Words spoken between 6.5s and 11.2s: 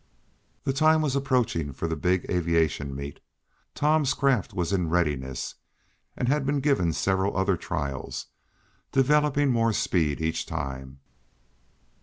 given several other trials, developing more speed each time.